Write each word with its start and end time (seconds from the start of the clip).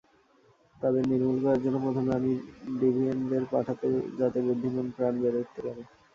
তাদের 0.75 1.03
নির্মুল 1.11 1.37
করার 1.43 1.61
জন্য 1.63 1.77
প্রথমে 1.85 2.11
আমি 2.19 2.31
ডিভিয়েন্টদের 2.79 3.43
পাঠাই 3.51 3.89
যাতে 4.19 4.39
বুদ্ধিমান 4.47 4.87
প্রাণ 4.95 5.13
বেড়ে 5.21 5.39
উঠতে 5.41 5.59
পারে। 5.65 5.81